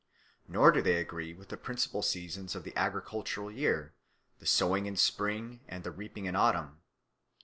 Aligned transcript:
Nor 0.47 0.71
do 0.71 0.81
they 0.81 0.95
agree 0.95 1.31
with 1.35 1.49
the 1.49 1.57
principal 1.57 2.01
seasons 2.01 2.55
of 2.55 2.63
the 2.63 2.75
agricultural 2.75 3.51
year, 3.51 3.93
the 4.39 4.47
sowing 4.47 4.87
in 4.87 4.95
spring 4.97 5.59
and 5.67 5.83
the 5.83 5.91
reaping 5.91 6.25
in 6.25 6.35
autumn. 6.35 6.81